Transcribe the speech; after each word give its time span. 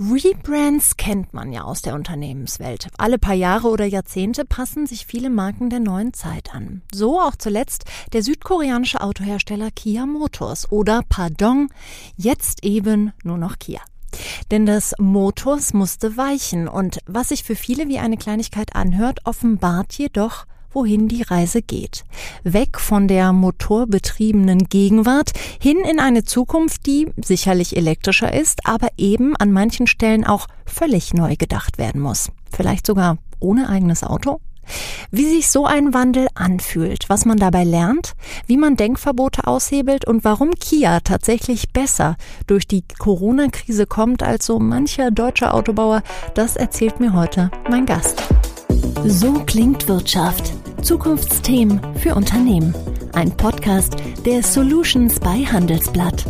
Rebrands 0.00 0.96
kennt 0.96 1.34
man 1.34 1.52
ja 1.52 1.64
aus 1.64 1.82
der 1.82 1.94
Unternehmenswelt. 1.94 2.88
Alle 2.96 3.18
paar 3.18 3.34
Jahre 3.34 3.68
oder 3.68 3.84
Jahrzehnte 3.84 4.46
passen 4.46 4.86
sich 4.86 5.04
viele 5.04 5.28
Marken 5.28 5.68
der 5.68 5.80
neuen 5.80 6.14
Zeit 6.14 6.54
an. 6.54 6.80
So 6.90 7.20
auch 7.20 7.36
zuletzt 7.36 7.84
der 8.14 8.22
südkoreanische 8.22 9.02
Autohersteller 9.02 9.70
Kia 9.70 10.06
Motors 10.06 10.72
oder 10.72 11.02
pardon, 11.06 11.68
jetzt 12.16 12.64
eben 12.64 13.12
nur 13.24 13.36
noch 13.36 13.58
Kia. 13.58 13.82
Denn 14.50 14.64
das 14.64 14.94
Motors 14.98 15.74
musste 15.74 16.16
weichen 16.16 16.66
und 16.66 17.00
was 17.04 17.28
sich 17.28 17.44
für 17.44 17.54
viele 17.54 17.86
wie 17.88 17.98
eine 17.98 18.16
Kleinigkeit 18.16 18.74
anhört, 18.74 19.18
offenbart 19.26 19.92
jedoch 19.92 20.46
wohin 20.72 21.08
die 21.08 21.22
Reise 21.22 21.62
geht. 21.62 22.04
Weg 22.44 22.80
von 22.80 23.08
der 23.08 23.32
motorbetriebenen 23.32 24.68
Gegenwart 24.68 25.32
hin 25.60 25.78
in 25.78 26.00
eine 26.00 26.24
Zukunft, 26.24 26.86
die 26.86 27.08
sicherlich 27.22 27.76
elektrischer 27.76 28.32
ist, 28.32 28.66
aber 28.66 28.88
eben 28.96 29.36
an 29.36 29.52
manchen 29.52 29.86
Stellen 29.86 30.24
auch 30.24 30.46
völlig 30.66 31.14
neu 31.14 31.36
gedacht 31.36 31.78
werden 31.78 32.00
muss. 32.00 32.30
Vielleicht 32.50 32.86
sogar 32.86 33.18
ohne 33.40 33.68
eigenes 33.68 34.04
Auto? 34.04 34.40
Wie 35.10 35.28
sich 35.28 35.50
so 35.50 35.66
ein 35.66 35.94
Wandel 35.94 36.28
anfühlt, 36.34 37.08
was 37.08 37.24
man 37.24 37.38
dabei 37.38 37.64
lernt, 37.64 38.12
wie 38.46 38.56
man 38.56 38.76
Denkverbote 38.76 39.46
aushebelt 39.46 40.06
und 40.06 40.24
warum 40.24 40.52
Kia 40.52 41.00
tatsächlich 41.00 41.72
besser 41.72 42.16
durch 42.46 42.68
die 42.68 42.84
Corona-Krise 42.98 43.86
kommt 43.86 44.22
als 44.22 44.46
so 44.46 44.58
mancher 44.58 45.10
deutscher 45.10 45.54
Autobauer, 45.54 46.02
das 46.34 46.56
erzählt 46.56 47.00
mir 47.00 47.14
heute 47.14 47.50
mein 47.68 47.86
Gast. 47.86 48.22
So 49.04 49.32
klingt 49.44 49.88
Wirtschaft. 49.88 50.52
Zukunftsthemen 50.82 51.78
für 51.96 52.14
Unternehmen. 52.14 52.74
Ein 53.12 53.36
Podcast 53.36 53.96
der 54.24 54.42
Solutions 54.42 55.20
bei 55.20 55.44
Handelsblatt. 55.44 56.24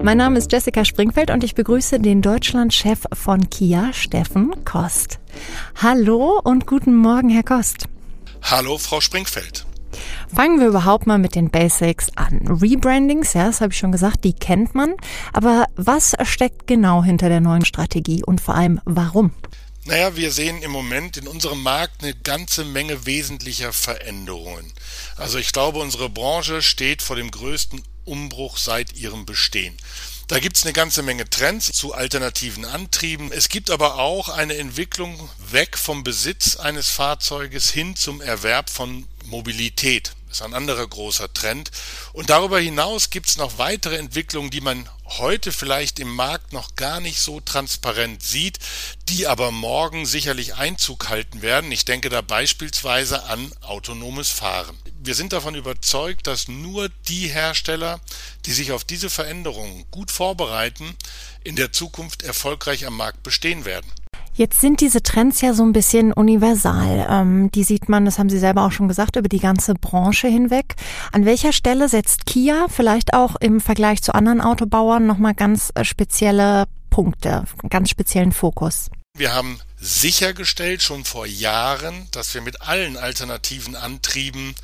Mein 0.00 0.18
Name 0.18 0.38
ist 0.38 0.52
Jessica 0.52 0.84
Springfeld 0.84 1.32
und 1.32 1.42
ich 1.42 1.56
begrüße 1.56 1.98
den 1.98 2.22
Deutschlandchef 2.22 3.06
von 3.12 3.50
Kia, 3.50 3.92
Steffen 3.92 4.64
Kost. 4.64 5.18
Hallo 5.82 6.40
und 6.44 6.68
guten 6.68 6.94
Morgen, 6.94 7.30
Herr 7.30 7.42
Kost. 7.42 7.88
Hallo, 8.42 8.78
Frau 8.78 9.00
Springfeld. 9.00 9.66
Fangen 10.32 10.60
wir 10.60 10.68
überhaupt 10.68 11.08
mal 11.08 11.18
mit 11.18 11.34
den 11.34 11.50
Basics 11.50 12.10
an. 12.14 12.46
Rebrandings, 12.46 13.32
ja, 13.32 13.46
das 13.46 13.60
habe 13.60 13.72
ich 13.72 13.78
schon 13.78 13.92
gesagt, 13.92 14.22
die 14.22 14.34
kennt 14.34 14.76
man. 14.76 14.94
Aber 15.32 15.66
was 15.74 16.14
steckt 16.22 16.68
genau 16.68 17.02
hinter 17.02 17.28
der 17.28 17.40
neuen 17.40 17.64
Strategie 17.64 18.22
und 18.24 18.40
vor 18.40 18.54
allem 18.54 18.80
warum? 18.84 19.32
Naja, 19.86 20.16
wir 20.16 20.32
sehen 20.32 20.62
im 20.62 20.72
Moment 20.72 21.16
in 21.16 21.28
unserem 21.28 21.62
Markt 21.62 22.02
eine 22.02 22.12
ganze 22.12 22.64
Menge 22.64 23.06
wesentlicher 23.06 23.72
Veränderungen. 23.72 24.72
Also 25.16 25.38
ich 25.38 25.52
glaube, 25.52 25.78
unsere 25.78 26.10
Branche 26.10 26.60
steht 26.60 27.02
vor 27.02 27.14
dem 27.14 27.30
größten 27.30 27.84
Umbruch 28.04 28.58
seit 28.58 28.94
ihrem 28.94 29.26
Bestehen. 29.26 29.76
Da 30.26 30.40
gibt's 30.40 30.64
eine 30.64 30.72
ganze 30.72 31.04
Menge 31.04 31.30
Trends 31.30 31.72
zu 31.72 31.94
alternativen 31.94 32.64
Antrieben. 32.64 33.30
Es 33.30 33.48
gibt 33.48 33.70
aber 33.70 33.94
auch 34.00 34.28
eine 34.28 34.56
Entwicklung 34.56 35.30
weg 35.52 35.78
vom 35.78 36.02
Besitz 36.02 36.56
eines 36.56 36.90
Fahrzeuges 36.90 37.70
hin 37.70 37.94
zum 37.94 38.20
Erwerb 38.20 38.70
von 38.70 39.06
Mobilität 39.26 40.16
ist 40.36 40.42
ein 40.42 40.54
anderer 40.54 40.86
großer 40.86 41.32
Trend. 41.32 41.70
Und 42.12 42.30
darüber 42.30 42.58
hinaus 42.58 43.10
gibt 43.10 43.28
es 43.28 43.36
noch 43.36 43.58
weitere 43.58 43.96
Entwicklungen, 43.96 44.50
die 44.50 44.60
man 44.60 44.88
heute 45.04 45.50
vielleicht 45.52 45.98
im 45.98 46.14
Markt 46.14 46.52
noch 46.52 46.76
gar 46.76 47.00
nicht 47.00 47.20
so 47.20 47.40
transparent 47.40 48.22
sieht, 48.22 48.58
die 49.08 49.26
aber 49.26 49.50
morgen 49.50 50.04
sicherlich 50.04 50.54
Einzug 50.56 51.08
halten 51.08 51.42
werden. 51.42 51.72
Ich 51.72 51.84
denke 51.84 52.10
da 52.10 52.20
beispielsweise 52.20 53.24
an 53.24 53.50
autonomes 53.62 54.30
Fahren. 54.30 54.76
Wir 54.98 55.14
sind 55.14 55.32
davon 55.32 55.54
überzeugt, 55.54 56.26
dass 56.26 56.48
nur 56.48 56.88
die 57.08 57.28
Hersteller, 57.28 58.00
die 58.44 58.52
sich 58.52 58.72
auf 58.72 58.84
diese 58.84 59.08
Veränderungen 59.08 59.86
gut 59.90 60.10
vorbereiten, 60.10 60.96
in 61.44 61.56
der 61.56 61.72
Zukunft 61.72 62.22
erfolgreich 62.22 62.84
am 62.86 62.96
Markt 62.96 63.22
bestehen 63.22 63.64
werden. 63.64 63.90
Jetzt 64.36 64.60
sind 64.60 64.82
diese 64.82 65.02
Trends 65.02 65.40
ja 65.40 65.54
so 65.54 65.62
ein 65.62 65.72
bisschen 65.72 66.12
universal. 66.12 67.06
Ähm, 67.08 67.50
die 67.52 67.64
sieht 67.64 67.88
man, 67.88 68.04
das 68.04 68.18
haben 68.18 68.28
Sie 68.28 68.38
selber 68.38 68.66
auch 68.66 68.70
schon 68.72 68.86
gesagt, 68.86 69.16
über 69.16 69.30
die 69.30 69.38
ganze 69.38 69.74
Branche 69.74 70.28
hinweg. 70.28 70.74
An 71.10 71.24
welcher 71.24 71.54
Stelle 71.54 71.88
setzt 71.88 72.26
Kia 72.26 72.66
vielleicht 72.68 73.14
auch 73.14 73.36
im 73.36 73.62
Vergleich 73.62 74.02
zu 74.02 74.14
anderen 74.14 74.42
Autobauern 74.42 75.06
nochmal 75.06 75.32
ganz 75.32 75.72
äh, 75.74 75.84
spezielle 75.84 76.66
Punkte, 76.90 77.44
ganz 77.70 77.88
speziellen 77.88 78.32
Fokus? 78.32 78.90
Wir 79.16 79.32
haben 79.32 79.58
sichergestellt 79.80 80.82
schon 80.82 81.06
vor 81.06 81.24
Jahren, 81.24 82.06
dass 82.10 82.34
wir 82.34 82.42
mit 82.42 82.60
allen 82.60 82.98
alternativen 82.98 83.74
Antrieben 83.74 84.54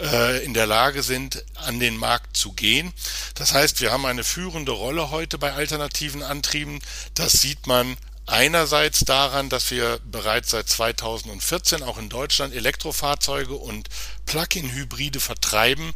äh, 0.00 0.44
in 0.44 0.54
der 0.54 0.66
Lage 0.66 1.02
sind, 1.02 1.44
an 1.66 1.80
den 1.80 1.96
Markt 1.96 2.36
zu 2.36 2.52
gehen. 2.52 2.92
Das 3.34 3.52
heißt, 3.52 3.80
wir 3.80 3.90
haben 3.90 4.06
eine 4.06 4.22
führende 4.22 4.70
Rolle 4.70 5.10
heute 5.10 5.38
bei 5.38 5.54
alternativen 5.54 6.22
Antrieben. 6.22 6.78
Das 7.14 7.32
sieht 7.32 7.66
man 7.66 7.96
einerseits 8.28 9.00
daran, 9.00 9.48
dass 9.48 9.70
wir 9.70 9.98
bereits 10.04 10.50
seit 10.50 10.68
2014 10.68 11.82
auch 11.82 11.98
in 11.98 12.08
Deutschland 12.08 12.54
Elektrofahrzeuge 12.54 13.54
und 13.54 13.88
Plug-in-Hybride 14.26 15.20
vertreiben. 15.20 15.94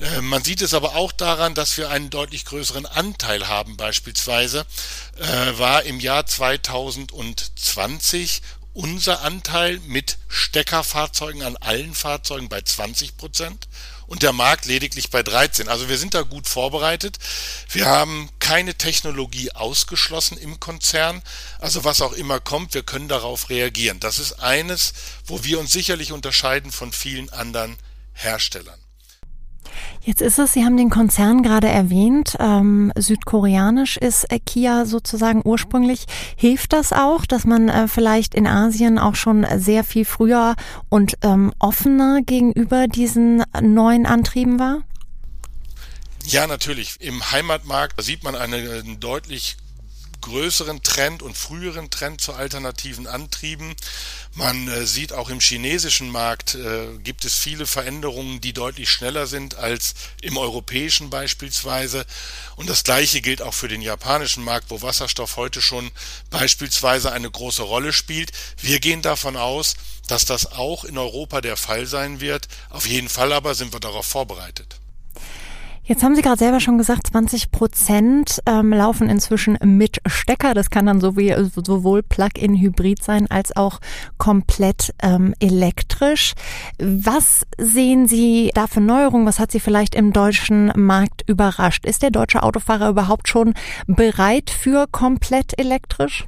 Äh, 0.00 0.20
man 0.22 0.42
sieht 0.42 0.62
es 0.62 0.74
aber 0.74 0.96
auch 0.96 1.12
daran, 1.12 1.54
dass 1.54 1.76
wir 1.76 1.90
einen 1.90 2.10
deutlich 2.10 2.44
größeren 2.46 2.86
Anteil 2.86 3.48
haben. 3.48 3.76
Beispielsweise 3.76 4.66
äh, 5.18 5.58
war 5.58 5.84
im 5.84 6.00
Jahr 6.00 6.26
2020 6.26 8.42
unser 8.72 9.22
Anteil 9.22 9.78
mit 9.86 10.18
Steckerfahrzeugen 10.28 11.42
an 11.42 11.56
allen 11.56 11.94
Fahrzeugen 11.94 12.48
bei 12.48 12.60
20 12.60 13.16
Prozent 13.16 13.68
und 14.14 14.22
der 14.22 14.32
Markt 14.32 14.64
lediglich 14.64 15.10
bei 15.10 15.24
13. 15.24 15.68
Also 15.68 15.88
wir 15.88 15.98
sind 15.98 16.14
da 16.14 16.22
gut 16.22 16.46
vorbereitet. 16.46 17.18
Wir 17.68 17.86
haben 17.86 18.30
keine 18.38 18.76
Technologie 18.76 19.50
ausgeschlossen 19.50 20.38
im 20.38 20.60
Konzern. 20.60 21.20
Also 21.58 21.82
was 21.82 22.00
auch 22.00 22.12
immer 22.12 22.38
kommt, 22.38 22.74
wir 22.74 22.84
können 22.84 23.08
darauf 23.08 23.50
reagieren. 23.50 23.98
Das 23.98 24.20
ist 24.20 24.34
eines, 24.34 24.92
wo 25.26 25.42
wir 25.42 25.58
uns 25.58 25.72
sicherlich 25.72 26.12
unterscheiden 26.12 26.70
von 26.70 26.92
vielen 26.92 27.28
anderen 27.30 27.76
Herstellern. 28.12 28.83
Jetzt 30.04 30.20
ist 30.20 30.38
es, 30.38 30.52
Sie 30.52 30.64
haben 30.66 30.76
den 30.76 30.90
Konzern 30.90 31.42
gerade 31.42 31.66
erwähnt, 31.66 32.36
ähm, 32.38 32.92
südkoreanisch 32.94 33.96
ist 33.96 34.30
äh, 34.30 34.38
Kia 34.38 34.84
sozusagen 34.84 35.40
ursprünglich. 35.42 36.04
Hilft 36.36 36.74
das 36.74 36.92
auch, 36.92 37.24
dass 37.24 37.46
man 37.46 37.70
äh, 37.70 37.88
vielleicht 37.88 38.34
in 38.34 38.46
Asien 38.46 38.98
auch 38.98 39.14
schon 39.14 39.46
sehr 39.56 39.82
viel 39.82 40.04
früher 40.04 40.56
und 40.90 41.14
ähm, 41.22 41.54
offener 41.58 42.20
gegenüber 42.20 42.86
diesen 42.86 43.44
neuen 43.62 44.04
Antrieben 44.04 44.58
war? 44.58 44.82
Ja, 46.26 46.46
natürlich. 46.46 47.00
Im 47.00 47.32
Heimatmarkt 47.32 48.02
sieht 48.02 48.24
man 48.24 48.34
einen 48.34 49.00
deutlich 49.00 49.56
größeren 50.24 50.82
Trend 50.82 51.22
und 51.22 51.36
früheren 51.36 51.90
Trend 51.90 52.20
zu 52.20 52.32
alternativen 52.32 53.06
Antrieben. 53.06 53.76
Man 54.32 54.68
äh, 54.68 54.86
sieht 54.86 55.12
auch 55.12 55.28
im 55.28 55.40
chinesischen 55.40 56.10
Markt 56.10 56.54
äh, 56.54 56.98
gibt 57.02 57.26
es 57.26 57.34
viele 57.34 57.66
Veränderungen, 57.66 58.40
die 58.40 58.54
deutlich 58.54 58.88
schneller 58.88 59.26
sind 59.26 59.56
als 59.56 59.94
im 60.22 60.38
europäischen 60.38 61.10
beispielsweise. 61.10 62.06
Und 62.56 62.70
das 62.70 62.84
gleiche 62.84 63.20
gilt 63.20 63.42
auch 63.42 63.54
für 63.54 63.68
den 63.68 63.82
japanischen 63.82 64.44
Markt, 64.44 64.70
wo 64.70 64.80
Wasserstoff 64.80 65.36
heute 65.36 65.60
schon 65.60 65.90
beispielsweise 66.30 67.12
eine 67.12 67.30
große 67.30 67.62
Rolle 67.62 67.92
spielt. 67.92 68.32
Wir 68.60 68.80
gehen 68.80 69.02
davon 69.02 69.36
aus, 69.36 69.74
dass 70.08 70.24
das 70.24 70.52
auch 70.52 70.84
in 70.84 70.96
Europa 70.96 71.42
der 71.42 71.58
Fall 71.58 71.86
sein 71.86 72.20
wird. 72.20 72.48
Auf 72.70 72.86
jeden 72.86 73.10
Fall 73.10 73.32
aber 73.32 73.54
sind 73.54 73.74
wir 73.74 73.80
darauf 73.80 74.06
vorbereitet. 74.06 74.76
Jetzt 75.86 76.02
haben 76.02 76.16
Sie 76.16 76.22
gerade 76.22 76.38
selber 76.38 76.60
schon 76.60 76.78
gesagt, 76.78 77.08
20 77.08 77.50
Prozent 77.50 78.40
ähm, 78.46 78.72
laufen 78.72 79.10
inzwischen 79.10 79.58
mit 79.62 80.00
Stecker. 80.06 80.54
Das 80.54 80.70
kann 80.70 80.86
dann 80.86 80.98
so 80.98 81.18
wie, 81.18 81.34
sowohl 81.62 82.02
Plug-in-Hybrid 82.02 83.04
sein 83.04 83.30
als 83.30 83.54
auch 83.54 83.80
komplett 84.16 84.94
ähm, 85.02 85.34
elektrisch. 85.40 86.32
Was 86.78 87.46
sehen 87.58 88.08
Sie 88.08 88.50
da 88.54 88.66
für 88.66 88.80
Neuerungen? 88.80 89.26
Was 89.26 89.38
hat 89.38 89.52
Sie 89.52 89.60
vielleicht 89.60 89.94
im 89.94 90.14
deutschen 90.14 90.72
Markt 90.74 91.22
überrascht? 91.28 91.84
Ist 91.84 92.02
der 92.02 92.10
deutsche 92.10 92.42
Autofahrer 92.42 92.88
überhaupt 92.88 93.28
schon 93.28 93.52
bereit 93.86 94.48
für 94.48 94.86
komplett 94.90 95.58
elektrisch? 95.58 96.24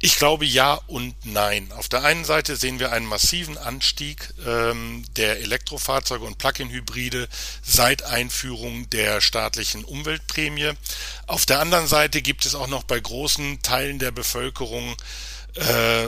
Ich 0.00 0.14
glaube 0.16 0.44
ja 0.44 0.74
und 0.86 1.14
nein. 1.24 1.72
Auf 1.72 1.88
der 1.88 2.04
einen 2.04 2.24
Seite 2.24 2.54
sehen 2.54 2.78
wir 2.78 2.92
einen 2.92 3.06
massiven 3.06 3.58
Anstieg 3.58 4.32
ähm, 4.46 5.04
der 5.16 5.40
Elektrofahrzeuge 5.40 6.24
und 6.24 6.38
Plug-in-Hybride 6.38 7.28
seit 7.62 8.04
Einführung 8.04 8.88
der 8.90 9.20
staatlichen 9.20 9.84
Umweltprämie. 9.84 10.72
Auf 11.26 11.46
der 11.46 11.58
anderen 11.58 11.88
Seite 11.88 12.22
gibt 12.22 12.46
es 12.46 12.54
auch 12.54 12.68
noch 12.68 12.84
bei 12.84 13.00
großen 13.00 13.60
Teilen 13.62 13.98
der 13.98 14.12
Bevölkerung 14.12 14.94
äh, 15.56 16.06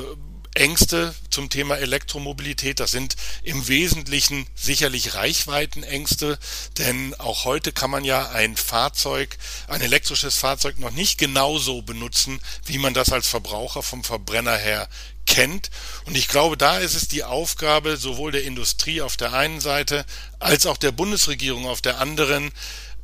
Ängste 0.55 1.15
zum 1.31 1.49
Thema 1.49 1.77
Elektromobilität. 1.77 2.81
Das 2.81 2.91
sind 2.91 3.17
im 3.43 3.69
Wesentlichen 3.69 4.47
sicherlich 4.55 5.15
Reichweitenängste, 5.15 6.39
denn 6.79 7.15
auch 7.19 7.45
heute 7.45 7.73
kann 7.73 7.91
man 7.91 8.05
ja 8.05 8.31
ein 8.31 8.57
Fahrzeug, 8.57 9.39
ein 9.69 9.81
elektrisches 9.81 10.37
Fahrzeug 10.37 10.79
noch 10.79 10.91
nicht 10.91 11.19
genauso 11.19 11.83
benutzen, 11.83 12.41
wie 12.65 12.79
man 12.79 12.95
das 12.95 13.13
als 13.13 13.29
Verbraucher 13.29 13.83
vom 13.83 14.03
Verbrenner 14.03 14.57
her 14.57 14.89
kennt. 15.27 15.71
Und 16.07 16.17
ich 16.17 16.29
glaube, 16.29 16.57
da 16.57 16.79
ist 16.79 16.95
es 16.95 17.07
die 17.07 17.23
Aufgabe 17.23 17.97
sowohl 17.97 18.33
der 18.33 18.45
Industrie 18.45 19.01
auf 19.01 19.17
der 19.17 19.33
einen 19.33 19.61
Seite 19.61 20.05
als 20.41 20.67
auch 20.67 20.77
der 20.77 20.91
Bundesregierung 20.91 21.67
auf 21.67 21.81
der 21.81 21.99
anderen, 21.99 22.51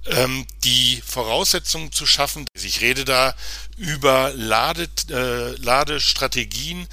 ähm, 0.07 0.47
die 0.65 1.03
Voraussetzungen 1.07 1.93
zu 1.93 2.07
schaffen. 2.07 2.47
Ich 2.55 2.81
rede 2.81 3.05
da 3.05 3.35
über 3.77 4.33
Lade, 4.35 4.89
äh, 5.11 5.57
Ladestrategien, 5.63 6.89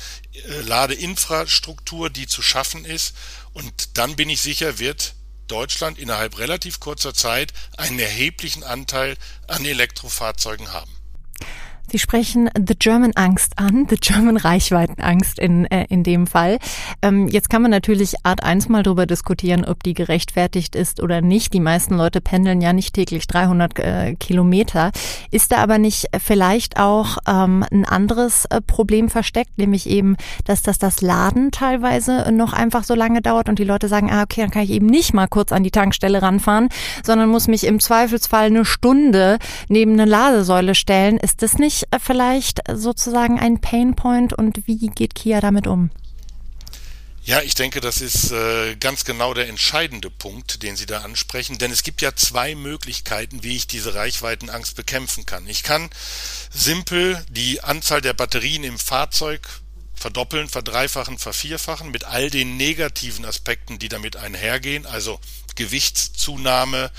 Ladeinfrastruktur, 0.46 2.10
die 2.10 2.28
zu 2.28 2.42
schaffen 2.42 2.86
ist. 2.86 3.16
Und 3.54 3.98
dann 3.98 4.16
bin 4.16 4.30
ich 4.30 4.42
sicher, 4.42 4.80
wird 4.80 5.16
Deutschland 5.48 6.00
innerhalb 6.00 6.38
relativ 6.38 6.80
kurzer 6.80 7.14
Zeit 7.14 7.54
einen 7.78 8.00
erheblichen 8.00 8.64
Anteil 8.64 9.18
an 9.48 9.66
Elektrofahrzeugen 9.66 10.72
haben. 10.72 10.92
Sie 11.90 12.00
sprechen 12.00 12.50
The 12.56 12.76
German 12.78 13.12
Angst 13.16 13.54
an, 13.58 13.86
The 13.90 13.98
German 13.98 14.38
Reichweitenangst 14.38 15.38
in, 15.38 15.66
äh, 15.66 15.86
in 15.90 16.04
dem 16.04 16.26
Fall. 16.26 16.58
Ähm, 17.02 17.28
jetzt 17.28 17.50
kann 17.50 17.62
man 17.62 17.72
natürlich 17.72 18.16
Art 18.24 18.44
1 18.44 18.70
mal 18.70 18.84
darüber 18.84 19.06
diskutieren, 19.06 19.64
ob 19.66 19.84
die 19.84 19.94
gerechtfertigt 19.94 20.76
ist 20.76 21.02
oder 21.02 21.22
nicht. 21.22 21.54
Die 21.54 21.60
meisten 21.60 21.96
Leute 21.96 22.22
pendeln 22.22 22.62
ja 22.62 22.74
nicht 22.74 22.96
täglich 22.96 23.28
300 23.28 23.80
äh, 23.80 24.16
Kilometer. 24.16 24.92
Ist 25.30 25.52
da 25.52 25.58
aber 25.58 25.78
nicht 25.78 26.08
vielleicht 26.20 26.78
auch 26.80 27.18
ähm, 27.28 27.66
ein 27.72 27.86
anderes 27.86 28.46
äh, 28.46 28.62
Problem 28.62 29.10
versteckt, 29.10 29.58
nämlich 29.58 29.88
eben, 29.88 30.16
dass 30.46 30.64
das 30.64 30.80
das 30.80 31.02
Laden 31.02 31.52
teilweise 31.52 32.32
noch 32.32 32.54
einfach 32.54 32.86
so 32.86 32.96
lange 32.96 33.22
dauert 33.22 33.50
und 33.50 33.60
die 33.60 33.64
Leute 33.64 33.88
sagen, 33.88 34.10
ah, 34.12 34.24
okay, 34.24 34.42
dann 34.42 34.52
kann 34.52 34.64
ich 34.64 34.72
eben 34.72 34.88
nicht 34.88 35.14
mal 35.14 35.28
kurz 35.28 35.52
an 35.52 35.64
die 35.64 35.72
Tankstelle 35.72 36.22
ranfahren, 36.22 36.70
sondern 37.04 37.30
muss 37.30 37.48
mich 37.48 37.66
im 37.66 37.80
Zweifelsfall 37.80 38.46
eine 38.46 38.66
Stunde 38.66 39.38
neben 39.68 39.94
eine 39.94 40.06
Ladesäule 40.06 40.76
stellen. 40.76 41.18
Ist 41.18 41.42
das 41.42 41.58
nicht 41.58 41.73
nicht 41.74 41.88
vielleicht 42.04 42.60
sozusagen 42.72 43.40
ein 43.40 43.60
Painpoint 43.60 44.34
und 44.34 44.68
wie 44.68 44.88
geht 44.88 45.16
Kia 45.16 45.42
damit 45.42 45.68
um? 45.68 45.90
Ja, 47.26 47.42
ich 47.42 47.56
denke, 47.56 47.80
das 47.80 48.02
ist 48.02 48.32
äh, 48.32 48.76
ganz 48.76 49.06
genau 49.06 49.34
der 49.34 49.48
entscheidende 49.48 50.10
Punkt, 50.10 50.62
den 50.62 50.76
Sie 50.76 50.86
da 50.86 51.02
ansprechen, 51.02 51.58
denn 51.58 51.72
es 51.72 51.84
gibt 51.84 52.02
ja 52.02 52.14
zwei 52.16 52.54
Möglichkeiten, 52.54 53.44
wie 53.44 53.56
ich 53.56 53.66
diese 53.66 53.96
Reichweitenangst 53.96 54.76
bekämpfen 54.76 55.26
kann. 55.26 55.48
Ich 55.48 55.64
kann 55.64 55.90
simpel 56.52 57.24
die 57.30 57.64
Anzahl 57.64 58.02
der 58.02 58.14
Batterien 58.14 58.66
im 58.66 58.78
Fahrzeug 58.78 59.48
verdoppeln, 59.96 60.50
verdreifachen, 60.50 61.18
vervierfachen 61.18 61.92
mit 61.92 62.04
all 62.04 62.30
den 62.30 62.58
negativen 62.58 63.24
Aspekten, 63.24 63.80
die 63.80 63.88
damit 63.88 64.18
einhergehen, 64.18 64.86
also 64.86 65.18
Gewichtszunahme, 65.56 66.92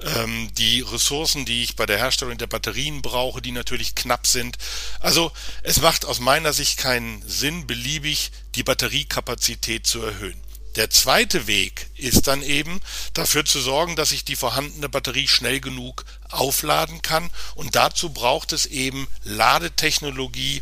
ähm, 0.00 0.50
die 0.54 0.80
Ressourcen, 0.80 1.44
die 1.44 1.62
ich 1.62 1.76
bei 1.76 1.86
der 1.86 1.98
Herstellung 1.98 2.38
der 2.38 2.46
Batterien 2.46 3.02
brauche, 3.02 3.42
die 3.42 3.52
natürlich 3.52 3.94
knapp 3.94 4.26
sind. 4.26 4.56
Also 5.00 5.32
es 5.62 5.80
macht 5.80 6.04
aus 6.04 6.20
meiner 6.20 6.52
Sicht 6.52 6.78
keinen 6.78 7.22
Sinn, 7.26 7.66
beliebig 7.66 8.30
die 8.54 8.62
Batteriekapazität 8.62 9.86
zu 9.86 10.02
erhöhen. 10.02 10.40
Der 10.76 10.90
zweite 10.90 11.46
Weg 11.46 11.88
ist 11.94 12.26
dann 12.26 12.42
eben 12.42 12.80
dafür 13.14 13.46
zu 13.46 13.60
sorgen, 13.60 13.96
dass 13.96 14.12
ich 14.12 14.24
die 14.24 14.36
vorhandene 14.36 14.90
Batterie 14.90 15.26
schnell 15.26 15.58
genug 15.60 16.04
aufladen 16.28 17.00
kann. 17.00 17.30
Und 17.54 17.76
dazu 17.76 18.10
braucht 18.10 18.52
es 18.52 18.66
eben 18.66 19.08
Ladetechnologie, 19.24 20.60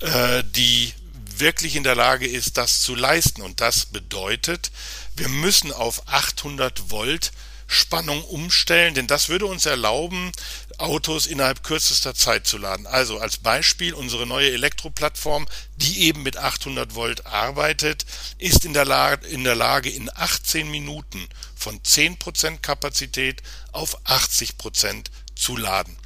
äh, 0.00 0.42
die 0.56 0.94
wirklich 1.42 1.76
in 1.76 1.84
der 1.84 1.94
Lage 1.94 2.26
ist, 2.26 2.56
das 2.56 2.80
zu 2.80 2.94
leisten. 2.94 3.42
Und 3.42 3.60
das 3.60 3.84
bedeutet, 3.84 4.70
wir 5.16 5.28
müssen 5.28 5.72
auf 5.72 6.08
800 6.08 6.90
Volt 6.90 7.32
Spannung 7.66 8.22
umstellen, 8.24 8.94
denn 8.94 9.06
das 9.06 9.28
würde 9.28 9.46
uns 9.46 9.64
erlauben, 9.64 10.30
Autos 10.76 11.26
innerhalb 11.26 11.62
kürzester 11.62 12.14
Zeit 12.14 12.46
zu 12.46 12.58
laden. 12.58 12.86
Also 12.86 13.18
als 13.18 13.38
Beispiel 13.38 13.94
unsere 13.94 14.26
neue 14.26 14.52
Elektroplattform, 14.52 15.46
die 15.76 16.02
eben 16.02 16.22
mit 16.22 16.36
800 16.36 16.94
Volt 16.94 17.26
arbeitet, 17.26 18.04
ist 18.38 18.64
in 18.64 18.74
der 18.74 18.84
Lage, 18.84 19.26
in, 19.26 19.44
der 19.44 19.54
Lage, 19.54 19.88
in 19.88 20.10
18 20.14 20.70
Minuten 20.70 21.26
von 21.54 21.80
10% 21.80 22.58
Kapazität 22.58 23.42
auf 23.72 23.98
80% 24.06 25.06
zu 25.34 25.56
laden. 25.56 25.96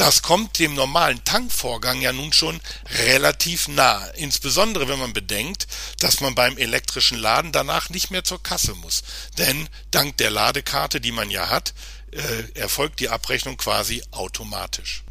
Das 0.00 0.22
kommt 0.22 0.58
dem 0.58 0.72
normalen 0.72 1.22
Tankvorgang 1.24 2.00
ja 2.00 2.10
nun 2.14 2.32
schon 2.32 2.58
relativ 3.06 3.68
nah. 3.68 4.02
Insbesondere 4.16 4.88
wenn 4.88 4.98
man 4.98 5.12
bedenkt, 5.12 5.66
dass 5.98 6.22
man 6.22 6.34
beim 6.34 6.56
elektrischen 6.56 7.18
Laden 7.18 7.52
danach 7.52 7.90
nicht 7.90 8.10
mehr 8.10 8.24
zur 8.24 8.42
Kasse 8.42 8.74
muss. 8.76 9.02
Denn 9.36 9.68
dank 9.90 10.16
der 10.16 10.30
Ladekarte, 10.30 11.02
die 11.02 11.12
man 11.12 11.28
ja 11.28 11.50
hat, 11.50 11.74
äh, 12.12 12.58
erfolgt 12.58 13.00
die 13.00 13.10
Abrechnung 13.10 13.58
quasi 13.58 14.02
automatisch. 14.10 15.04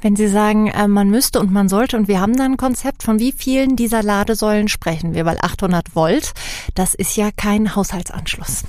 Wenn 0.00 0.16
Sie 0.16 0.26
sagen, 0.26 0.66
äh, 0.66 0.88
man 0.88 1.08
müsste 1.08 1.38
und 1.38 1.52
man 1.52 1.68
sollte 1.68 1.96
und 1.96 2.08
wir 2.08 2.18
haben 2.18 2.36
da 2.36 2.44
ein 2.44 2.56
Konzept, 2.56 3.04
von 3.04 3.20
wie 3.20 3.30
vielen 3.30 3.76
dieser 3.76 4.02
Ladesäulen 4.02 4.66
sprechen 4.66 5.14
wir? 5.14 5.26
Weil 5.26 5.38
800 5.40 5.94
Volt, 5.94 6.32
das 6.74 6.94
ist 6.94 7.16
ja 7.16 7.30
kein 7.30 7.76
Haushaltsanschluss. 7.76 8.64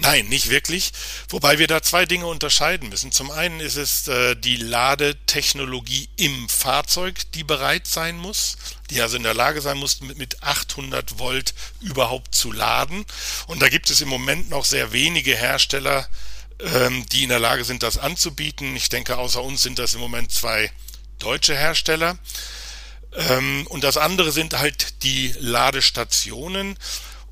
Nein, 0.00 0.28
nicht 0.28 0.48
wirklich. 0.48 0.92
Wobei 1.28 1.58
wir 1.58 1.66
da 1.66 1.82
zwei 1.82 2.06
Dinge 2.06 2.26
unterscheiden 2.26 2.88
müssen. 2.88 3.10
Zum 3.10 3.32
einen 3.32 3.58
ist 3.58 3.76
es 3.76 4.06
äh, 4.06 4.36
die 4.36 4.56
Ladetechnologie 4.56 6.08
im 6.16 6.48
Fahrzeug, 6.48 7.20
die 7.34 7.42
bereit 7.42 7.86
sein 7.86 8.16
muss, 8.16 8.56
die 8.90 9.00
also 9.02 9.16
in 9.16 9.24
der 9.24 9.34
Lage 9.34 9.60
sein 9.60 9.76
muss, 9.76 10.00
mit, 10.00 10.16
mit 10.16 10.42
800 10.42 11.18
Volt 11.18 11.52
überhaupt 11.80 12.34
zu 12.34 12.52
laden. 12.52 13.04
Und 13.48 13.60
da 13.60 13.68
gibt 13.68 13.90
es 13.90 14.00
im 14.00 14.08
Moment 14.08 14.50
noch 14.50 14.64
sehr 14.64 14.92
wenige 14.92 15.34
Hersteller, 15.34 16.08
ähm, 16.60 17.04
die 17.10 17.24
in 17.24 17.28
der 17.30 17.40
Lage 17.40 17.64
sind, 17.64 17.82
das 17.82 17.98
anzubieten. 17.98 18.76
Ich 18.76 18.88
denke, 18.88 19.18
außer 19.18 19.42
uns 19.42 19.62
sind 19.62 19.80
das 19.80 19.94
im 19.94 20.00
Moment 20.00 20.30
zwei 20.30 20.70
deutsche 21.18 21.56
Hersteller. 21.56 22.18
Ähm, 23.16 23.66
und 23.68 23.82
das 23.82 23.96
andere 23.96 24.30
sind 24.30 24.58
halt 24.58 25.02
die 25.02 25.34
Ladestationen. 25.38 26.76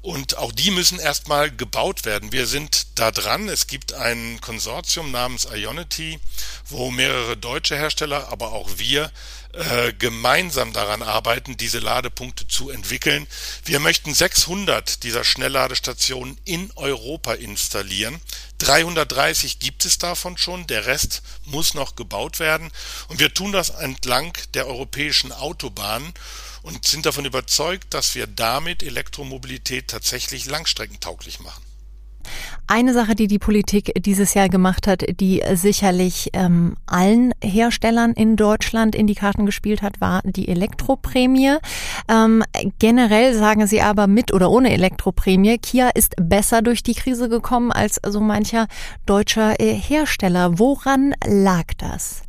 Und 0.06 0.36
auch 0.36 0.52
die 0.52 0.70
müssen 0.70 1.00
erstmal 1.00 1.50
gebaut 1.50 2.04
werden. 2.04 2.30
Wir 2.30 2.46
sind 2.46 2.86
da 2.94 3.10
dran. 3.10 3.48
Es 3.48 3.66
gibt 3.66 3.92
ein 3.92 4.40
Konsortium 4.40 5.10
namens 5.10 5.48
Ionity, 5.52 6.20
wo 6.66 6.92
mehrere 6.92 7.36
deutsche 7.36 7.74
Hersteller, 7.74 8.28
aber 8.28 8.52
auch 8.52 8.70
wir 8.76 9.10
äh, 9.52 9.92
gemeinsam 9.94 10.72
daran 10.72 11.02
arbeiten, 11.02 11.56
diese 11.56 11.80
Ladepunkte 11.80 12.46
zu 12.46 12.70
entwickeln. 12.70 13.26
Wir 13.64 13.80
möchten 13.80 14.14
600 14.14 15.02
dieser 15.02 15.24
Schnellladestationen 15.24 16.38
in 16.44 16.70
Europa 16.76 17.32
installieren. 17.32 18.20
330 18.58 19.58
gibt 19.58 19.84
es 19.84 19.98
davon 19.98 20.38
schon, 20.38 20.68
der 20.68 20.86
Rest 20.86 21.22
muss 21.46 21.74
noch 21.74 21.96
gebaut 21.96 22.38
werden. 22.38 22.70
Und 23.08 23.18
wir 23.18 23.34
tun 23.34 23.50
das 23.50 23.70
entlang 23.70 24.38
der 24.54 24.68
europäischen 24.68 25.32
Autobahnen 25.32 26.14
und 26.66 26.84
sind 26.84 27.06
davon 27.06 27.24
überzeugt, 27.24 27.94
dass 27.94 28.14
wir 28.16 28.26
damit 28.26 28.82
Elektromobilität 28.82 29.88
tatsächlich 29.88 30.46
langstreckentauglich 30.46 31.38
machen. 31.40 31.62
Eine 32.66 32.92
Sache, 32.92 33.14
die 33.14 33.28
die 33.28 33.38
Politik 33.38 33.92
dieses 33.96 34.34
Jahr 34.34 34.48
gemacht 34.48 34.88
hat, 34.88 35.04
die 35.20 35.44
sicherlich 35.54 36.30
ähm, 36.32 36.76
allen 36.84 37.32
Herstellern 37.40 38.12
in 38.14 38.34
Deutschland 38.34 38.96
in 38.96 39.06
die 39.06 39.14
Karten 39.14 39.46
gespielt 39.46 39.80
hat, 39.80 40.00
war 40.00 40.22
die 40.24 40.48
Elektroprämie. 40.48 41.58
Ähm, 42.08 42.42
generell 42.80 43.32
sagen 43.34 43.68
sie 43.68 43.80
aber 43.80 44.08
mit 44.08 44.32
oder 44.32 44.50
ohne 44.50 44.72
Elektroprämie, 44.72 45.58
Kia 45.58 45.90
ist 45.90 46.14
besser 46.20 46.62
durch 46.62 46.82
die 46.82 46.94
Krise 46.94 47.28
gekommen 47.28 47.70
als 47.70 48.00
so 48.04 48.18
mancher 48.18 48.66
deutscher 49.06 49.60
äh, 49.60 49.72
Hersteller. 49.72 50.58
Woran 50.58 51.14
lag 51.24 51.66
das? 51.78 52.25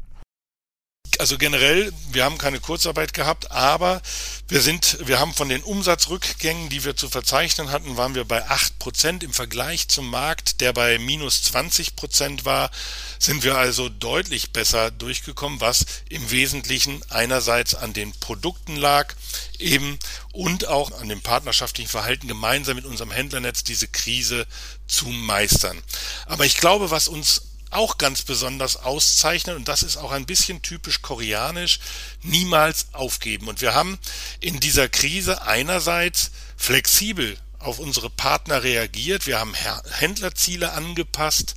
Also 1.20 1.38
generell, 1.38 1.92
wir 2.12 2.24
haben 2.24 2.38
keine 2.38 2.60
Kurzarbeit 2.60 3.14
gehabt, 3.14 3.52
aber 3.52 4.02
wir 4.48 4.62
sind, 4.62 4.98
wir 5.08 5.20
haben 5.20 5.34
von 5.34 5.50
den 5.50 5.64
Umsatzrückgängen, 5.64 6.70
die 6.70 6.84
wir 6.84 6.96
zu 6.96 7.10
verzeichnen 7.10 7.72
hatten, 7.72 7.98
waren 7.98 8.16
wir 8.16 8.26
bei 8.26 8.48
acht 8.48 8.78
Prozent 8.80 9.24
im 9.24 9.34
Vergleich 9.34 9.88
zum 9.88 10.10
Markt, 10.10 10.62
der 10.62 10.74
bei 10.74 11.00
minus 11.00 11.44
20 11.44 11.96
Prozent 11.96 12.46
war, 12.46 12.72
sind 13.20 13.44
wir 13.44 13.58
also 13.58 13.90
deutlich 13.90 14.52
besser 14.52 14.92
durchgekommen, 14.92 15.60
was 15.60 15.86
im 16.10 16.30
Wesentlichen 16.32 17.02
einerseits 17.10 17.76
an 17.76 17.94
den 17.94 18.14
Produkten 18.14 18.76
lag, 18.76 19.14
eben 19.60 19.98
und 20.32 20.68
auch 20.68 20.92
an 21.00 21.10
dem 21.10 21.22
partnerschaftlichen 21.22 21.90
Verhalten 21.90 22.28
gemeinsam 22.28 22.76
mit 22.76 22.86
unserem 22.86 23.12
Händlernetz 23.12 23.64
diese 23.64 23.88
Krise 23.88 24.46
zu 24.88 25.08
meistern. 25.08 25.82
Aber 26.26 26.46
ich 26.46 26.58
glaube, 26.58 26.92
was 26.92 27.08
uns 27.08 27.47
auch 27.70 27.98
ganz 27.98 28.22
besonders 28.22 28.78
auszeichnen, 28.78 29.56
und 29.56 29.68
das 29.68 29.84
ist 29.84 29.98
auch 29.98 30.12
ein 30.12 30.26
bisschen 30.26 30.62
typisch 30.62 31.02
koreanisch, 31.02 31.80
niemals 32.24 32.88
aufgeben. 32.94 33.48
Und 33.48 33.62
wir 33.62 33.74
haben 33.74 33.98
in 34.40 34.60
dieser 34.60 34.90
Krise 34.90 35.42
einerseits 35.44 36.32
flexibel 36.56 37.38
auf 37.60 37.80
unsere 37.80 38.10
Partner 38.10 38.64
reagiert, 38.64 39.28
wir 39.28 39.40
haben 39.40 39.54
Händlerziele 39.54 40.72
angepasst, 40.74 41.56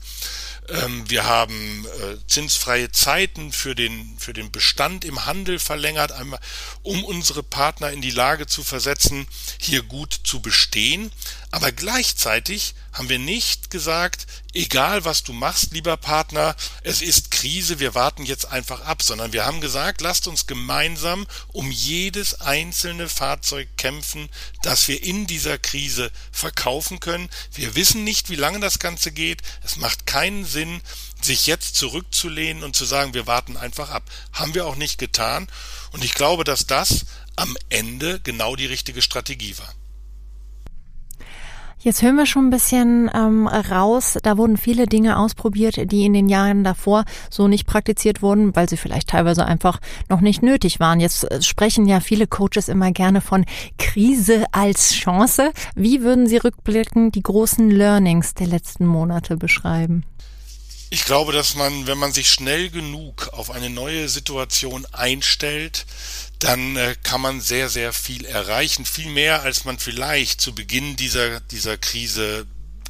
wir 1.09 1.25
haben 1.25 1.85
äh, 1.85 2.17
zinsfreie 2.27 2.93
Zeiten 2.93 3.53
für 3.53 3.75
den, 3.75 4.17
für 4.19 4.33
den 4.33 4.53
Bestand 4.53 5.05
im 5.05 5.27
Handel 5.27 5.59
verlängert, 5.59 6.13
um 6.83 7.05
unsere 7.05 7.43
Partner 7.43 7.91
in 7.91 8.01
die 8.01 8.11
Lage 8.11 8.47
zu 8.47 8.63
versetzen, 8.63 9.27
hier 9.59 9.83
gut 9.83 10.21
zu 10.25 10.41
bestehen. 10.41 11.11
Aber 11.53 11.73
gleichzeitig 11.73 12.75
haben 12.93 13.09
wir 13.09 13.19
nicht 13.19 13.71
gesagt, 13.71 14.27
egal 14.55 15.05
was 15.05 15.25
du 15.25 15.33
machst, 15.33 15.73
lieber 15.73 15.97
Partner, 15.97 16.55
es 16.83 17.03
ist 17.03 17.31
Krise, 17.31 17.81
wir 17.81 17.95
warten 17.95 18.25
jetzt 18.25 18.47
einfach 18.47 18.83
ab, 18.83 19.03
sondern 19.03 19.33
wir 19.33 19.47
haben 19.47 19.61
gesagt, 19.61 20.01
lasst 20.01 20.29
uns 20.29 20.47
gemeinsam 20.47 21.27
um 21.49 21.71
jedes 21.71 22.41
einzelne 22.41 23.09
Fahrzeug 23.09 23.69
kämpfen, 23.77 24.29
das 24.63 24.87
wir 24.87 25.03
in 25.03 25.27
dieser 25.27 25.59
Krise 25.59 26.13
verkaufen 26.31 27.01
können. 27.01 27.29
Wir 27.53 27.75
wissen 27.75 28.05
nicht, 28.05 28.29
wie 28.29 28.37
lange 28.37 28.61
das 28.61 28.79
Ganze 28.79 29.11
geht. 29.11 29.43
Es 29.65 29.77
macht 29.77 30.07
keinen 30.07 30.45
Sinn, 30.45 30.60
sich 31.21 31.47
jetzt 31.47 31.77
zurückzulehnen 31.77 32.63
und 32.65 32.77
zu 32.77 32.85
sagen, 32.85 33.15
wir 33.15 33.27
warten 33.27 33.57
einfach 33.57 33.91
ab. 33.91 34.05
Haben 34.33 34.55
wir 34.55 34.67
auch 34.67 34.77
nicht 34.77 34.99
getan. 34.99 35.49
Und 35.93 36.05
ich 36.05 36.15
glaube, 36.15 36.45
dass 36.45 36.67
das 36.67 37.05
am 37.37 37.57
Ende 37.69 38.21
genau 38.23 38.57
die 38.57 38.67
richtige 38.67 39.03
Strategie 39.03 39.57
war. 39.59 39.75
Jetzt 41.83 42.03
hören 42.03 42.17
wir 42.17 42.27
schon 42.27 42.49
ein 42.49 42.51
bisschen 42.51 43.11
ähm, 43.15 43.47
raus. 43.47 44.19
Da 44.23 44.37
wurden 44.37 44.59
viele 44.59 44.85
Dinge 44.85 45.19
ausprobiert, 45.19 45.91
die 45.91 46.05
in 46.05 46.13
den 46.13 46.29
Jahren 46.29 46.63
davor 46.63 47.07
so 47.31 47.49
nicht 47.49 47.67
praktiziert 47.67 48.21
wurden, 48.21 48.55
weil 48.55 48.69
sie 48.69 48.77
vielleicht 48.77 49.09
teilweise 49.09 49.47
einfach 49.47 49.81
noch 50.11 50.21
nicht 50.21 50.43
nötig 50.43 50.79
waren. 50.79 51.01
Jetzt 51.01 51.25
äh, 51.31 51.41
sprechen 51.41 51.87
ja 51.87 52.01
viele 52.01 52.27
Coaches 52.27 52.69
immer 52.69 52.93
gerne 52.93 53.23
von 53.23 53.47
Krise 53.79 54.45
als 54.53 54.93
Chance. 54.93 55.53
Wie 55.75 56.03
würden 56.03 56.27
Sie 56.27 56.37
rückblickend 56.37 57.15
die 57.15 57.23
großen 57.23 57.71
Learnings 57.71 58.35
der 58.35 58.49
letzten 58.49 58.85
Monate 58.85 59.39
beschreiben? 59.39 60.05
Ich 60.93 61.05
glaube, 61.05 61.33
dass 61.33 61.55
man, 61.55 61.87
wenn 61.87 61.99
man 61.99 62.13
sich 62.13 62.33
schnell 62.33 62.69
genug 62.69 63.29
auf 63.29 63.53
eine 63.53 63.71
neue 63.71 64.09
Situation 64.09 64.85
einstellt, 64.87 65.87
dann 66.41 66.75
äh, 66.77 66.97
kann 67.01 67.21
man 67.21 67.41
sehr, 67.41 67.69
sehr 67.69 67.93
viel 67.93 68.25
erreichen. 68.25 68.85
Viel 68.85 69.09
mehr, 69.09 69.43
als 69.43 69.65
man 69.65 69.79
vielleicht 69.79 70.41
zu 70.41 70.53
Beginn 70.53 70.97
dieser, 70.97 71.39
dieser 71.39 71.79
Krise 71.79 72.45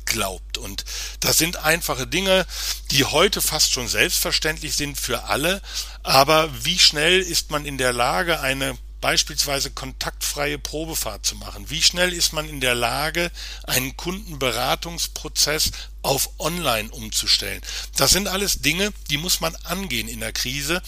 glaubt. 0.07 0.57
Und 0.57 0.87
das 1.21 1.37
sind 1.37 1.59
einfache 1.59 2.07
Dinge, 2.07 2.47
die 2.91 3.05
heute 3.05 3.43
fast 3.43 3.73
schon 3.73 3.87
selbstverständlich 3.87 4.75
sind 4.75 4.99
für 4.99 5.25
alle. 5.25 5.61
Aber 6.03 6.51
wie 6.65 6.79
schnell 6.79 7.21
ist 7.21 7.51
man 7.51 7.67
in 7.67 7.77
der 7.77 7.93
Lage, 7.93 8.41
eine 8.41 8.79
beispielsweise 9.01 9.71
kontaktfreie 9.71 10.59
Probefahrt 10.59 11.25
zu 11.25 11.37
machen? 11.37 11.71
Wie 11.71 11.83
schnell 11.83 12.13
ist 12.13 12.33
man 12.33 12.49
in 12.49 12.61
der 12.61 12.75
Lage, 12.75 13.31
einen 13.65 13.97
Kundenberatungsprozess 13.97 15.71
auf 16.03 16.31
Online 16.39 16.91
umzustellen? 16.91 17.63
Das 17.97 18.11
sind 18.11 18.29
alles 18.29 18.61
Dinge, 18.61 18.93
die 19.11 19.19
muss 19.19 19.41
man 19.41 19.57
angehen 19.65 20.09
in 20.09 20.21
der 20.21 20.33
Krise. 20.33 20.83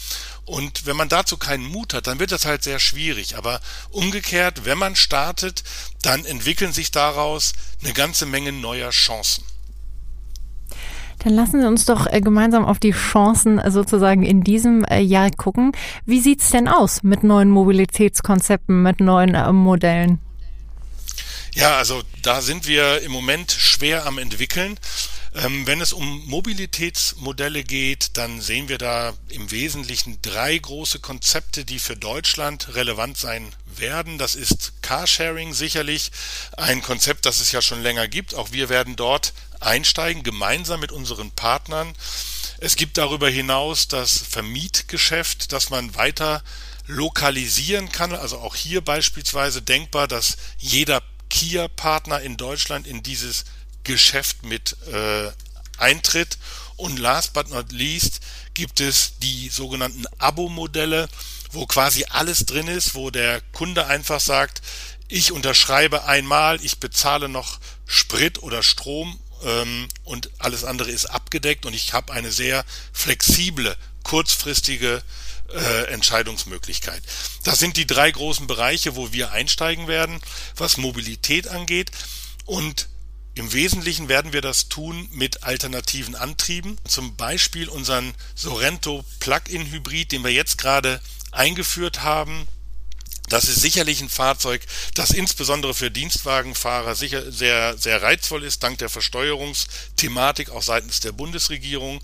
Und 0.45 0.85
wenn 0.85 0.97
man 0.97 1.09
dazu 1.09 1.37
keinen 1.37 1.65
Mut 1.65 1.93
hat, 1.93 2.07
dann 2.07 2.19
wird 2.19 2.31
das 2.31 2.45
halt 2.45 2.63
sehr 2.63 2.79
schwierig. 2.79 3.37
Aber 3.37 3.61
umgekehrt, 3.89 4.65
wenn 4.65 4.77
man 4.77 4.95
startet, 4.95 5.63
dann 6.01 6.25
entwickeln 6.25 6.73
sich 6.73 6.91
daraus 6.91 7.53
eine 7.81 7.93
ganze 7.93 8.25
Menge 8.25 8.51
neuer 8.51 8.91
Chancen. 8.91 9.43
Dann 11.23 11.33
lassen 11.33 11.61
Sie 11.61 11.67
uns 11.67 11.85
doch 11.85 12.05
äh, 12.07 12.19
gemeinsam 12.21 12.65
auf 12.65 12.79
die 12.79 12.91
Chancen 12.91 13.57
äh, 13.57 13.71
sozusagen 13.71 14.23
in 14.23 14.43
diesem 14.43 14.83
äh, 14.85 14.99
Jahr 14.99 15.31
gucken. 15.31 15.71
Wie 16.05 16.19
sieht's 16.19 16.51
denn 16.51 16.67
aus 16.67 17.03
mit 17.03 17.23
neuen 17.23 17.49
Mobilitätskonzepten, 17.49 18.81
mit 18.81 18.99
neuen 18.99 19.55
Modellen? 19.55 20.19
Ja, 21.55 21.77
also 21.77 22.01
da 22.23 22.41
sind 22.41 22.67
wir 22.67 23.01
im 23.03 23.11
Moment 23.11 23.51
schwer 23.51 24.05
am 24.05 24.17
entwickeln. 24.17 24.77
Ähm, 25.35 25.65
wenn 25.65 25.81
es 25.81 25.93
um 25.93 26.25
Mobilitätsmodelle 26.27 27.63
geht, 27.63 28.17
dann 28.17 28.39
sehen 28.39 28.69
wir 28.69 28.77
da 28.77 29.13
im 29.29 29.49
Wesentlichen 29.49 30.21
drei 30.21 30.55
große 30.55 30.99
Konzepte, 30.99 31.65
die 31.65 31.79
für 31.79 31.95
Deutschland 31.95 32.75
relevant 32.75 33.17
sein 33.17 33.51
werden. 33.65 34.19
Das 34.19 34.35
ist 34.35 34.73
Carsharing 34.83 35.53
sicherlich, 35.53 36.11
ein 36.55 36.83
Konzept, 36.83 37.25
das 37.25 37.39
es 37.39 37.51
ja 37.51 37.63
schon 37.63 37.81
länger 37.81 38.07
gibt. 38.07 38.35
Auch 38.35 38.51
wir 38.51 38.69
werden 38.69 38.95
dort 38.95 39.33
einsteigen, 39.59 40.21
gemeinsam 40.21 40.79
mit 40.79 40.91
unseren 40.91 41.31
Partnern. 41.31 41.95
Es 42.59 42.75
gibt 42.75 42.99
darüber 42.99 43.29
hinaus 43.29 43.87
das 43.87 44.19
Vermietgeschäft, 44.19 45.51
das 45.51 45.71
man 45.71 45.95
weiter 45.95 46.43
lokalisieren 46.85 47.91
kann. 47.91 48.13
Also 48.13 48.37
auch 48.37 48.55
hier 48.55 48.81
beispielsweise 48.81 49.63
denkbar, 49.63 50.07
dass 50.07 50.37
jeder 50.59 51.01
Kia-Partner 51.29 52.21
in 52.21 52.37
Deutschland 52.37 52.85
in 52.85 53.01
dieses 53.01 53.45
Geschäft 53.83 54.43
mit 54.43 54.77
äh, 54.91 55.31
eintritt. 55.77 56.37
Und 56.75 56.97
last 56.99 57.33
but 57.33 57.49
not 57.49 57.71
least 57.71 58.19
gibt 58.53 58.79
es 58.79 59.13
die 59.21 59.49
sogenannten 59.49 60.05
Abo-Modelle, 60.17 61.07
wo 61.51 61.65
quasi 61.65 62.05
alles 62.09 62.45
drin 62.45 62.67
ist, 62.67 62.95
wo 62.95 63.11
der 63.11 63.41
Kunde 63.51 63.85
einfach 63.85 64.19
sagt, 64.19 64.61
ich 65.07 65.31
unterschreibe 65.31 66.05
einmal, 66.05 66.63
ich 66.63 66.79
bezahle 66.79 67.29
noch 67.29 67.59
Sprit 67.85 68.41
oder 68.41 68.63
Strom 68.63 69.19
ähm, 69.43 69.87
und 70.03 70.31
alles 70.39 70.63
andere 70.63 70.89
ist 70.89 71.05
abgedeckt 71.05 71.65
und 71.65 71.73
ich 71.73 71.93
habe 71.93 72.13
eine 72.13 72.31
sehr 72.31 72.65
flexible, 72.91 73.75
kurzfristige 74.03 75.03
äh, 75.53 75.85
Entscheidungsmöglichkeit. 75.93 77.03
Das 77.43 77.59
sind 77.59 77.77
die 77.77 77.85
drei 77.85 78.09
großen 78.09 78.47
Bereiche, 78.47 78.95
wo 78.95 79.13
wir 79.13 79.31
einsteigen 79.31 79.87
werden, 79.87 80.19
was 80.55 80.77
Mobilität 80.77 81.47
angeht. 81.47 81.91
Und 82.45 82.87
im 83.35 83.51
Wesentlichen 83.51 84.09
werden 84.09 84.31
wir 84.31 84.41
das 84.41 84.69
tun 84.69 85.07
mit 85.11 85.43
alternativen 85.43 86.15
Antrieben, 86.15 86.77
zum 86.87 87.15
Beispiel 87.15 87.67
unseren 87.67 88.13
Sorento 88.35 89.03
Plug-in 89.19 89.71
Hybrid, 89.71 90.11
den 90.11 90.23
wir 90.23 90.31
jetzt 90.31 90.59
gerade 90.59 91.01
eingeführt 91.31 92.03
haben. 92.03 92.47
Das 93.29 93.45
ist 93.45 93.61
sicherlich 93.61 94.01
ein 94.01 94.09
Fahrzeug, 94.09 94.61
das 94.93 95.09
insbesondere 95.09 95.73
für 95.73 95.89
Dienstwagenfahrer 95.89 96.93
sicher 96.93 97.31
sehr, 97.31 97.75
sehr 97.77 98.03
reizvoll 98.03 98.43
ist, 98.43 98.61
dank 98.61 98.77
der 98.77 98.89
Versteuerungsthematik 98.89 100.51
auch 100.51 100.61
seitens 100.61 100.99
der 100.99 101.13
Bundesregierung. 101.13 102.01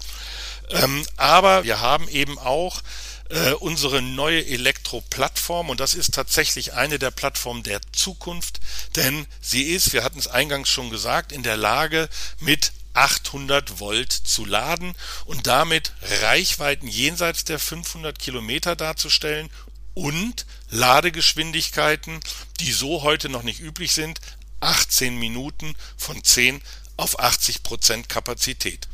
Ähm, 0.70 1.06
aber 1.18 1.64
wir 1.64 1.80
haben 1.80 2.08
eben 2.08 2.40
auch 2.40 2.82
äh, 3.30 3.52
unsere 3.54 4.02
neue 4.02 4.46
Elektro-Plattform 4.46 5.70
und 5.70 5.80
das 5.80 5.94
ist 5.94 6.14
tatsächlich 6.14 6.74
eine 6.74 7.00
der 7.00 7.12
Plattformen 7.12 7.64
der 7.64 7.80
Zukunft, 7.92 8.60
denn 8.96 9.28
sie 9.42 9.64
ist, 9.64 9.94
wir 9.94 10.04
hatten 10.04 10.20
es 10.20 10.28
eingangs 10.28 10.70
schon 10.70 10.90
gesagt, 10.90 11.32
in 11.32 11.44
der 11.44 11.58
Lage 11.58 12.10
mit 12.40 12.72
800 12.94 13.80
Volt 13.80 14.12
zu 14.12 14.46
laden 14.46 14.96
und 15.26 15.48
damit 15.48 15.94
Reichweiten 16.22 16.88
jenseits 16.88 17.46
der 17.46 17.60
500 17.60 18.18
Kilometer 18.18 18.76
darzustellen 18.76 19.50
und 19.94 20.46
Ladegeschwindigkeiten, 20.70 22.20
die 22.60 22.72
so 22.72 23.04
heute 23.04 23.30
noch 23.30 23.44
nicht 23.44 23.60
üblich 23.60 23.94
sind, 23.94 24.20
18 24.60 25.18
Minuten 25.18 25.76
von 25.98 26.24
10 26.24 26.62
auf 26.98 27.20
80 27.20 27.64
Prozent 27.64 28.10
Kapazität. 28.10 28.88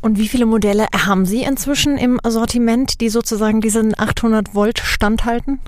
Und 0.00 0.18
wie 0.18 0.28
viele 0.28 0.46
Modelle 0.46 0.86
haben 0.94 1.26
Sie 1.26 1.42
inzwischen 1.42 1.98
im 1.98 2.18
Sortiment, 2.26 3.00
die 3.00 3.10
sozusagen 3.10 3.60
diesen 3.60 3.98
800 3.98 4.54
Volt 4.54 4.78
standhalten? 4.78 5.60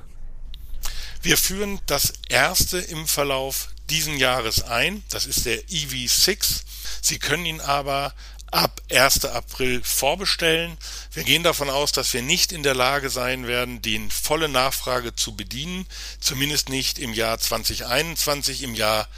Wir 1.21 1.37
führen 1.37 1.79
das 1.87 2.15
erste 2.29 2.79
im 2.79 3.07
Verlauf 3.07 3.69
diesen 3.91 4.17
Jahres 4.17 4.63
ein. 4.63 5.05
Das 5.11 5.27
ist 5.27 5.45
der 5.45 5.63
EV6. 5.69 6.63
Sie 7.03 7.19
können 7.19 7.47
ihn 7.47 7.61
aber 7.61 8.15
ab 8.51 8.81
1. 8.91 9.27
April 9.27 9.83
vorbestellen. 9.85 10.77
Wir 11.13 11.25
gehen 11.25 11.43
davon 11.43 11.71
aus, 11.71 11.93
dass 11.93 12.13
wir 12.13 12.23
nicht 12.23 12.53
in 12.53 12.63
der 12.63 12.75
Lage 12.75 13.11
sein 13.11 13.47
werden, 13.47 13.83
die 13.83 14.01
volle 14.11 14.49
Nachfrage 14.49 15.15
zu 15.15 15.37
bedienen, 15.37 15.87
zumindest 16.21 16.69
nicht 16.69 16.99
im 16.99 17.13
Jahr 17.13 17.39
2021, 17.39 18.63
im 18.63 18.75
Jahr 18.75 19.09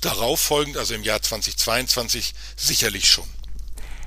darauf 0.00 0.40
folgend, 0.40 0.76
also 0.76 0.94
im 0.94 1.02
Jahr 1.02 1.22
2022 1.22 2.34
sicherlich 2.56 3.08
schon. 3.08 3.28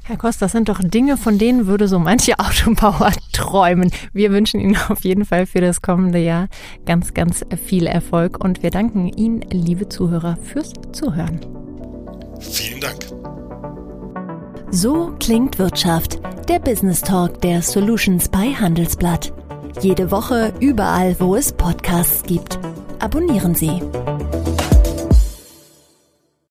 Herr 0.08 0.18
Kost, 0.18 0.40
das 0.44 0.52
sind 0.52 0.70
doch 0.70 0.82
Dinge, 0.84 1.18
von 1.18 1.40
denen 1.40 1.66
würde 1.66 1.88
so 1.88 1.98
manche 1.98 2.38
Autobauer 2.40 3.12
träumen. 3.34 3.90
Wir 4.14 4.32
wünschen 4.32 4.60
Ihnen 4.60 4.78
auf 4.90 5.04
jeden 5.04 5.26
Fall 5.26 5.48
für 5.48 5.62
das 5.62 5.82
kommende 5.82 6.20
Jahr 6.20 6.48
ganz, 6.86 7.16
ganz 7.16 7.44
viel 7.66 7.88
Erfolg 7.88 8.44
und 8.44 8.62
wir 8.62 8.70
danken 8.70 9.08
Ihnen, 9.08 9.42
liebe 9.50 9.90
Zuhörer, 9.90 10.38
fürs 10.44 10.74
Zuhören. 10.92 11.40
Vielen 12.40 12.82
Dank. 12.82 13.00
So 14.70 15.16
klingt 15.20 15.58
Wirtschaft, 15.58 16.20
der 16.50 16.60
Business 16.60 17.02
Talk 17.02 17.42
der 17.42 17.64
Solutions 17.64 18.30
bei 18.30 18.54
Handelsblatt. 18.54 19.34
Jede 19.82 20.12
Woche 20.12 20.54
überall, 20.60 21.16
wo 21.20 21.36
es 21.36 21.52
Podcasts 21.52 22.22
gibt. 22.22 22.60
Abonnieren 23.00 23.56
Sie. 23.56 23.82